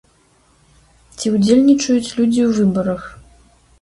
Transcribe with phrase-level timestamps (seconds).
[1.17, 3.01] Ці ўдзельнічаюць людзі ў выбарах?